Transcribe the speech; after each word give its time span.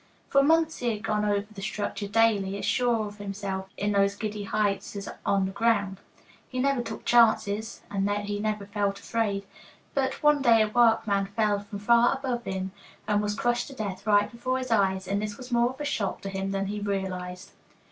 For 0.31 0.41
months 0.41 0.79
he 0.79 0.89
had 0.93 1.03
gone 1.03 1.23
over 1.25 1.45
the 1.53 1.61
structure 1.61 2.07
daily, 2.07 2.57
as 2.57 2.65
sure 2.65 3.05
of 3.05 3.19
himself 3.19 3.69
at 3.77 3.91
those 3.93 4.15
giddy 4.15 4.45
heights 4.45 4.95
as 4.95 5.07
on 5.27 5.45
the 5.45 5.51
ground. 5.51 5.99
He 6.49 6.57
never 6.57 6.81
took 6.81 7.05
chances, 7.05 7.81
and 7.91 8.09
he 8.09 8.39
never 8.39 8.65
felt 8.65 8.99
afraid. 8.99 9.45
But 9.93 10.23
one 10.23 10.41
day 10.41 10.63
a 10.63 10.67
workman 10.69 11.27
fell 11.27 11.59
from 11.59 11.77
far 11.77 12.15
above 12.17 12.45
him 12.45 12.71
and 13.07 13.21
was 13.21 13.35
crushed 13.35 13.67
to 13.67 13.73
death 13.75 14.07
right 14.07 14.31
before 14.31 14.57
his 14.57 14.71
eyes, 14.71 15.07
and 15.07 15.21
this 15.21 15.37
was 15.37 15.51
more 15.51 15.69
of 15.69 15.79
a 15.79 15.85
shock 15.85 16.21
to 16.21 16.29
him 16.29 16.49
than 16.49 16.65
he 16.65 16.79
realized. 16.79 17.51